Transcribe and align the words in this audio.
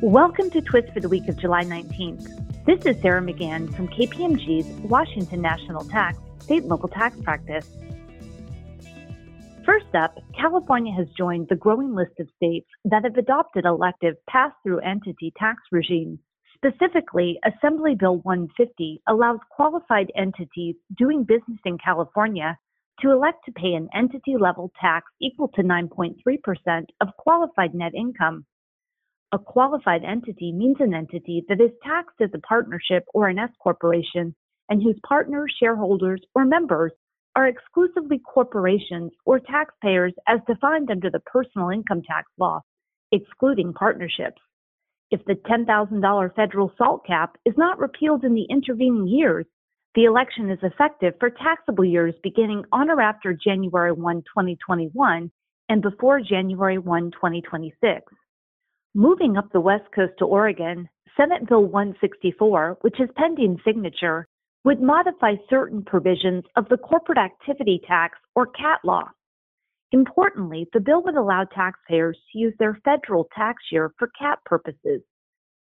Welcome 0.00 0.48
to 0.50 0.60
Twist 0.60 0.92
for 0.92 1.00
the 1.00 1.08
week 1.08 1.26
of 1.26 1.36
July 1.38 1.64
19th. 1.64 2.64
This 2.66 2.86
is 2.86 3.02
Sarah 3.02 3.20
McGann 3.20 3.74
from 3.74 3.88
KPMG's 3.88 4.68
Washington 4.82 5.42
National 5.42 5.84
Tax 5.86 6.16
State 6.38 6.60
and 6.60 6.68
Local 6.68 6.88
Tax 6.88 7.20
Practice. 7.20 7.68
First 9.66 9.92
up, 9.96 10.16
California 10.38 10.94
has 10.94 11.08
joined 11.18 11.48
the 11.48 11.56
growing 11.56 11.96
list 11.96 12.12
of 12.20 12.28
states 12.36 12.68
that 12.84 13.02
have 13.02 13.16
adopted 13.16 13.64
elective 13.64 14.14
pass 14.30 14.52
through 14.62 14.78
entity 14.78 15.32
tax 15.36 15.64
regimes. 15.72 16.20
Specifically, 16.54 17.40
Assembly 17.44 17.96
Bill 17.96 18.18
150 18.18 19.02
allows 19.08 19.40
qualified 19.50 20.12
entities 20.14 20.76
doing 20.96 21.24
business 21.24 21.58
in 21.64 21.76
California 21.76 22.56
to 23.00 23.10
elect 23.10 23.44
to 23.46 23.52
pay 23.52 23.74
an 23.74 23.88
entity 23.92 24.36
level 24.38 24.70
tax 24.80 25.10
equal 25.20 25.48
to 25.48 25.62
9.3% 25.64 26.84
of 27.00 27.08
qualified 27.16 27.74
net 27.74 27.96
income. 27.96 28.46
A 29.30 29.38
qualified 29.38 30.04
entity 30.04 30.52
means 30.52 30.76
an 30.80 30.94
entity 30.94 31.44
that 31.48 31.60
is 31.60 31.70
taxed 31.82 32.18
as 32.20 32.30
a 32.32 32.38
partnership 32.38 33.04
or 33.12 33.28
an 33.28 33.38
S 33.38 33.50
corporation 33.58 34.34
and 34.70 34.82
whose 34.82 34.98
partners, 35.06 35.54
shareholders, 35.60 36.22
or 36.34 36.46
members 36.46 36.92
are 37.36 37.46
exclusively 37.46 38.20
corporations 38.20 39.12
or 39.26 39.38
taxpayers 39.38 40.14
as 40.26 40.40
defined 40.46 40.90
under 40.90 41.10
the 41.10 41.20
personal 41.20 41.68
income 41.68 42.00
tax 42.00 42.30
law, 42.38 42.62
excluding 43.12 43.74
partnerships. 43.74 44.40
If 45.10 45.22
the 45.26 45.34
$10,000 45.34 46.34
federal 46.34 46.72
SALT 46.78 47.06
cap 47.06 47.36
is 47.44 47.54
not 47.58 47.78
repealed 47.78 48.24
in 48.24 48.34
the 48.34 48.46
intervening 48.48 49.06
years, 49.06 49.44
the 49.94 50.04
election 50.04 50.50
is 50.50 50.58
effective 50.62 51.14
for 51.20 51.28
taxable 51.28 51.84
years 51.84 52.14
beginning 52.22 52.64
on 52.72 52.88
or 52.88 53.00
after 53.00 53.34
January 53.34 53.92
1, 53.92 54.22
2021 54.22 55.30
and 55.68 55.82
before 55.82 56.20
January 56.20 56.78
1, 56.78 57.10
2026. 57.10 58.10
Moving 58.98 59.36
up 59.36 59.52
the 59.52 59.60
West 59.60 59.84
Coast 59.94 60.14
to 60.18 60.24
Oregon, 60.24 60.88
Senate 61.16 61.48
Bill 61.48 61.62
164, 61.62 62.78
which 62.80 62.98
is 62.98 63.08
pending 63.14 63.56
signature, 63.64 64.26
would 64.64 64.82
modify 64.82 65.34
certain 65.48 65.84
provisions 65.84 66.42
of 66.56 66.68
the 66.68 66.78
corporate 66.78 67.16
activity 67.16 67.80
tax 67.86 68.18
or 68.34 68.46
CAT 68.46 68.80
law. 68.82 69.04
Importantly, 69.92 70.66
the 70.72 70.80
bill 70.80 71.00
would 71.04 71.14
allow 71.14 71.44
taxpayers 71.44 72.18
to 72.32 72.38
use 72.40 72.54
their 72.58 72.80
federal 72.84 73.28
tax 73.36 73.62
year 73.70 73.92
for 74.00 74.10
CAT 74.18 74.40
purposes. 74.44 75.00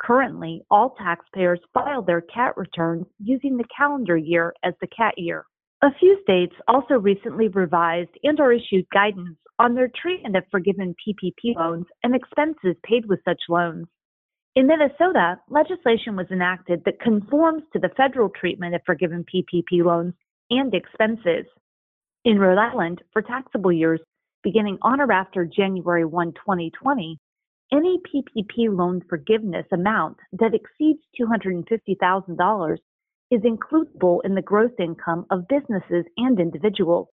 Currently, 0.00 0.62
all 0.70 0.94
taxpayers 0.96 1.60
file 1.74 2.00
their 2.00 2.22
CAT 2.22 2.56
returns 2.56 3.04
using 3.22 3.58
the 3.58 3.68
calendar 3.76 4.16
year 4.16 4.54
as 4.62 4.72
the 4.80 4.86
CAT 4.86 5.18
year. 5.18 5.44
A 5.82 5.92
few 6.00 6.18
states 6.22 6.54
also 6.68 6.94
recently 6.94 7.48
revised 7.48 8.16
and 8.22 8.40
or 8.40 8.50
issued 8.50 8.86
guidance 8.94 9.36
on 9.60 9.74
their 9.74 9.90
treatment 9.94 10.34
of 10.36 10.44
forgiven 10.50 10.94
PPP 11.06 11.54
loans 11.54 11.84
and 12.02 12.14
expenses 12.14 12.76
paid 12.82 13.04
with 13.06 13.20
such 13.26 13.42
loans. 13.50 13.86
In 14.56 14.66
Minnesota, 14.66 15.38
legislation 15.50 16.16
was 16.16 16.26
enacted 16.30 16.82
that 16.86 16.98
conforms 16.98 17.62
to 17.74 17.78
the 17.78 17.90
federal 17.94 18.30
treatment 18.30 18.74
of 18.74 18.80
forgiven 18.86 19.22
PPP 19.22 19.84
loans 19.84 20.14
and 20.48 20.72
expenses. 20.72 21.44
In 22.24 22.38
Rhode 22.38 22.58
Island, 22.58 23.02
for 23.12 23.20
taxable 23.20 23.70
years 23.70 24.00
beginning 24.42 24.78
on 24.80 24.98
or 24.98 25.12
after 25.12 25.44
January 25.44 26.06
1, 26.06 26.32
2020, 26.32 27.18
any 27.70 27.98
PPP 27.98 28.74
loan 28.74 29.02
forgiveness 29.10 29.66
amount 29.72 30.16
that 30.32 30.54
exceeds 30.54 31.00
$250,000 31.20 32.76
is 33.30 33.40
includable 33.42 34.20
in 34.24 34.34
the 34.34 34.42
gross 34.42 34.72
income 34.78 35.26
of 35.30 35.46
businesses 35.48 36.06
and 36.16 36.40
individuals. 36.40 37.08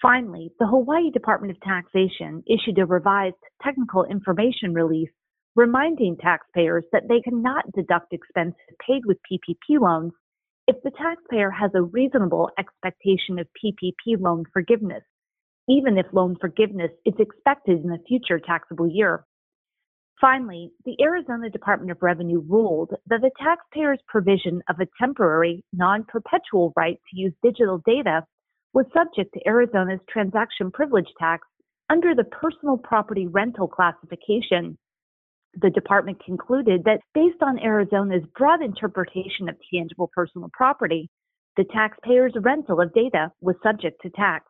Finally, 0.00 0.50
the 0.58 0.66
Hawaii 0.66 1.10
Department 1.10 1.50
of 1.50 1.60
Taxation 1.60 2.42
issued 2.46 2.78
a 2.78 2.86
revised 2.86 3.36
technical 3.62 4.04
information 4.04 4.72
release 4.72 5.10
reminding 5.56 6.16
taxpayers 6.16 6.84
that 6.92 7.08
they 7.08 7.20
cannot 7.20 7.70
deduct 7.72 8.12
expenses 8.12 8.56
paid 8.86 9.04
with 9.04 9.18
PPP 9.30 9.78
loans 9.80 10.12
if 10.66 10.76
the 10.82 10.90
taxpayer 10.92 11.50
has 11.50 11.70
a 11.74 11.82
reasonable 11.82 12.48
expectation 12.58 13.38
of 13.38 13.48
PPP 13.62 14.18
loan 14.18 14.44
forgiveness, 14.52 15.02
even 15.68 15.98
if 15.98 16.06
loan 16.12 16.36
forgiveness 16.40 16.92
is 17.04 17.14
expected 17.18 17.84
in 17.84 17.92
a 17.92 17.98
future 18.06 18.38
taxable 18.38 18.88
year. 18.88 19.24
Finally, 20.20 20.70
the 20.84 20.96
Arizona 21.02 21.50
Department 21.50 21.90
of 21.90 22.00
Revenue 22.00 22.40
ruled 22.46 22.90
that 23.06 23.20
the 23.20 23.30
taxpayer's 23.42 24.00
provision 24.06 24.62
of 24.68 24.76
a 24.78 24.86
temporary, 24.98 25.64
non 25.72 26.04
perpetual 26.04 26.72
right 26.76 26.98
to 27.10 27.20
use 27.20 27.32
digital 27.42 27.82
data 27.84 28.24
was 28.72 28.86
subject 28.94 29.34
to 29.34 29.48
Arizona's 29.48 30.00
transaction 30.08 30.70
privilege 30.70 31.08
tax 31.18 31.46
under 31.90 32.14
the 32.14 32.24
personal 32.24 32.78
property 32.78 33.26
rental 33.26 33.66
classification. 33.66 34.78
The 35.60 35.70
department 35.70 36.24
concluded 36.24 36.84
that 36.84 37.00
based 37.14 37.42
on 37.42 37.58
Arizona's 37.58 38.22
broad 38.36 38.62
interpretation 38.62 39.48
of 39.48 39.56
tangible 39.72 40.10
personal 40.14 40.48
property, 40.52 41.10
the 41.56 41.64
taxpayer's 41.64 42.34
rental 42.40 42.80
of 42.80 42.94
data 42.94 43.32
was 43.40 43.56
subject 43.62 44.00
to 44.02 44.10
tax. 44.10 44.44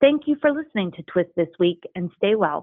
Thank 0.00 0.22
you 0.26 0.36
for 0.40 0.52
listening 0.52 0.92
to 0.92 1.02
Twist 1.12 1.30
this 1.36 1.48
week 1.58 1.82
and 1.94 2.10
stay 2.16 2.34
well. 2.36 2.58